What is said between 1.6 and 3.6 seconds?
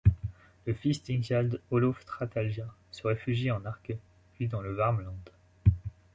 Olof Trätälja, se réfugie en